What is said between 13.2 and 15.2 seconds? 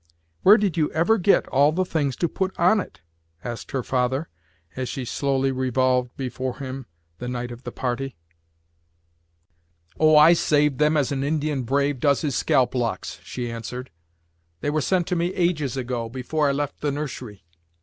she answered. "They were sent to